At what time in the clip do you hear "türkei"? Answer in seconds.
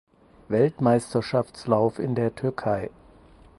2.33-2.89